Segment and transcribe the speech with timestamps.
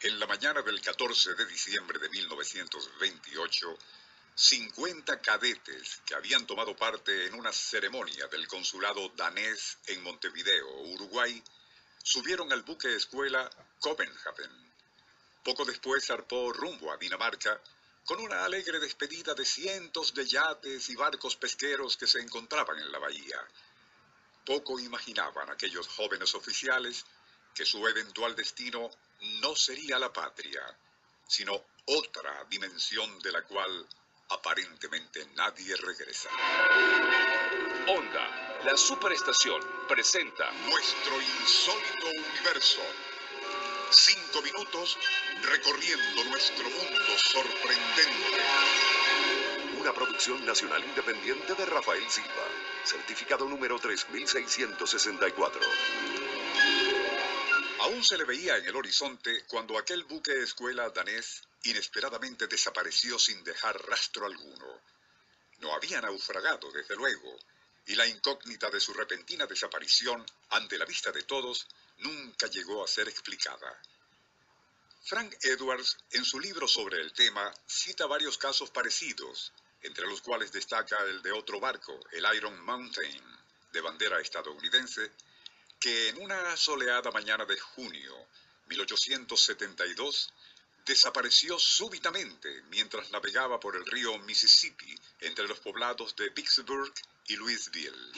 [0.00, 3.78] En la mañana del 14 de diciembre de 1928,
[4.32, 11.42] 50 cadetes que habían tomado parte en una ceremonia del consulado danés en Montevideo, Uruguay,
[12.00, 14.72] subieron al buque escuela Copenhagen.
[15.42, 17.60] Poco después zarpó rumbo a Dinamarca
[18.04, 22.92] con una alegre despedida de cientos de yates y barcos pesqueros que se encontraban en
[22.92, 23.44] la bahía.
[24.46, 27.04] Poco imaginaban aquellos jóvenes oficiales
[27.52, 28.88] que su eventual destino
[29.40, 30.62] no sería la patria,
[31.26, 33.86] sino otra dimensión de la cual
[34.30, 36.28] aparentemente nadie regresa.
[37.86, 42.82] Onda, la superestación, presenta Nuestro insólito universo.
[43.90, 44.98] Cinco minutos
[45.42, 48.42] recorriendo nuestro mundo sorprendente.
[49.80, 52.44] una producción nacional independiente de Rafael Silva,
[52.84, 55.60] certificado número 3664.
[57.80, 63.42] Aún se le veía en el horizonte cuando aquel buque escuela danés inesperadamente desapareció sin
[63.44, 64.82] dejar rastro alguno.
[65.58, 67.38] No había naufragado, desde luego,
[67.86, 71.66] y la incógnita de su repentina desaparición ante la vista de todos
[71.98, 73.80] nunca llegó a ser explicada.
[75.04, 80.52] Frank Edwards, en su libro sobre el tema, cita varios casos parecidos, entre los cuales
[80.52, 83.22] destaca el de otro barco, el Iron Mountain,
[83.72, 85.12] de bandera estadounidense,
[85.80, 88.14] que en una soleada mañana de junio
[88.66, 90.32] 1872
[90.84, 96.92] desapareció súbitamente mientras navegaba por el río Mississippi entre los poblados de Vicksburg
[97.26, 98.12] y Louisville.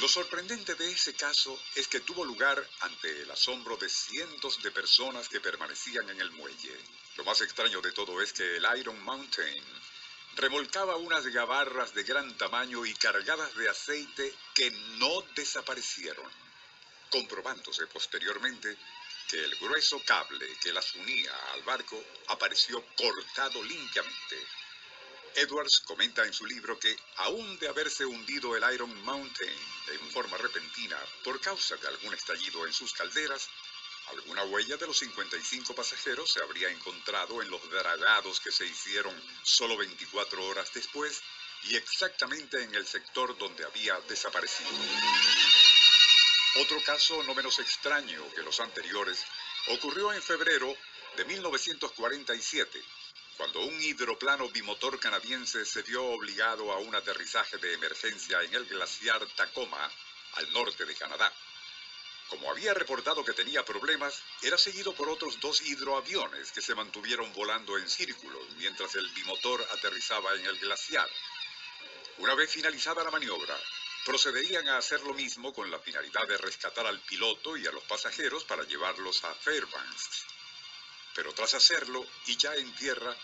[0.00, 4.70] Lo sorprendente de ese caso es que tuvo lugar ante el asombro de cientos de
[4.70, 6.78] personas que permanecían en el muelle.
[7.16, 9.62] Lo más extraño de todo es que el Iron Mountain
[10.36, 16.30] remolcaba unas gabarras de gran tamaño y cargadas de aceite que no desaparecieron,
[17.10, 18.76] comprobándose posteriormente
[19.28, 24.46] que el grueso cable que las unía al barco apareció cortado limpiamente.
[25.36, 29.56] Edwards comenta en su libro que, aún de haberse hundido el Iron Mountain
[29.92, 33.48] en forma repentina por causa de algún estallido en sus calderas,
[34.10, 39.14] alguna huella de los 55 pasajeros se habría encontrado en los dragados que se hicieron
[39.42, 41.22] solo 24 horas después
[41.64, 44.70] y exactamente en el sector donde había desaparecido.
[46.56, 49.24] Otro caso no menos extraño que los anteriores
[49.68, 50.74] ocurrió en febrero
[51.16, 52.82] de 1947,
[53.36, 58.66] cuando un hidroplano bimotor canadiense se vio obligado a un aterrizaje de emergencia en el
[58.66, 59.90] glaciar Tacoma,
[60.34, 61.32] al norte de Canadá.
[62.40, 67.30] Como había reportado que tenía problemas, era seguido por otros dos hidroaviones que se mantuvieron
[67.34, 71.06] volando en círculos mientras el bimotor aterrizaba en el glaciar.
[72.16, 73.54] Una vez finalizada la maniobra,
[74.06, 77.84] procederían a hacer lo mismo con la finalidad de rescatar al piloto y a los
[77.84, 80.24] pasajeros para llevarlos a Fairbanks.
[81.14, 83.14] Pero tras hacerlo, y ya en tierra,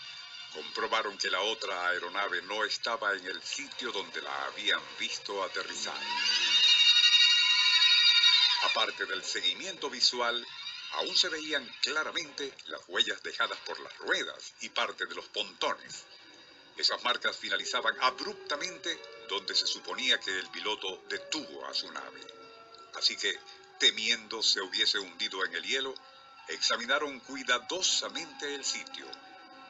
[0.53, 5.97] comprobaron que la otra aeronave no estaba en el sitio donde la habían visto aterrizar.
[8.63, 10.45] Aparte del seguimiento visual,
[10.93, 16.05] aún se veían claramente las huellas dejadas por las ruedas y parte de los pontones.
[16.77, 22.21] Esas marcas finalizaban abruptamente donde se suponía que el piloto detuvo a su nave.
[22.95, 23.39] Así que,
[23.79, 25.93] temiendo se hubiese hundido en el hielo,
[26.47, 29.05] examinaron cuidadosamente el sitio.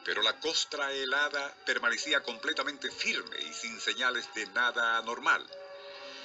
[0.04, 5.46] Pero la costra helada permanecía completamente firme y sin señales de nada anormal.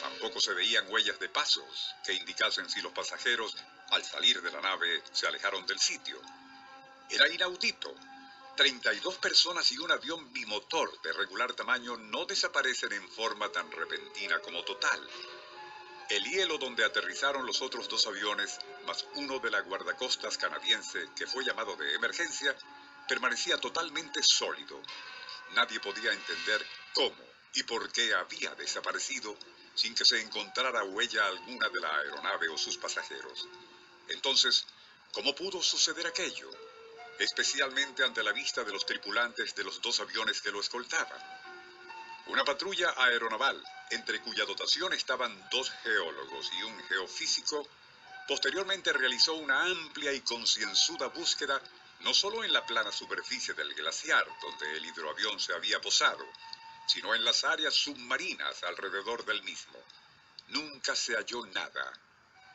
[0.03, 3.55] Tampoco se veían huellas de pasos que indicasen si los pasajeros,
[3.91, 6.20] al salir de la nave, se alejaron del sitio.
[7.09, 7.96] Era inaudito.
[8.58, 14.40] 32 personas y un avión bimotor de regular tamaño no desaparecen en forma tan repentina
[14.40, 15.09] como total.
[16.09, 21.28] El hielo donde aterrizaron los otros dos aviones, más uno de la guardacostas canadiense que
[21.28, 22.53] fue llamado de emergencia,
[23.08, 24.82] permanecía totalmente sólido.
[25.53, 27.23] Nadie podía entender cómo
[27.53, 29.38] y por qué había desaparecido
[29.75, 33.47] sin que se encontrara huella alguna de la aeronave o sus pasajeros.
[34.09, 34.66] Entonces,
[35.11, 36.49] ¿cómo pudo suceder aquello?
[37.20, 41.20] Especialmente ante la vista de los tripulantes de los dos aviones que lo escoltaban.
[42.28, 43.61] Una patrulla aeronaval,
[43.91, 47.67] entre cuya dotación estaban dos geólogos y un geofísico,
[48.28, 51.61] posteriormente realizó una amplia y concienzuda búsqueda
[52.02, 56.25] no solo en la plana superficie del glaciar donde el hidroavión se había posado,
[56.85, 59.80] sino en las áreas submarinas alrededor del mismo.
[60.50, 61.94] Nunca se halló nada.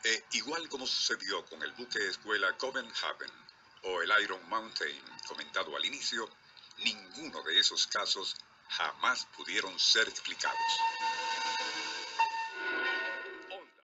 [0.03, 3.31] E igual como sucedió con el buque escuela Copenhagen
[3.83, 6.29] o el Iron Mountain comentado al inicio,
[6.77, 8.35] ninguno de esos casos
[8.69, 10.57] jamás pudieron ser explicados.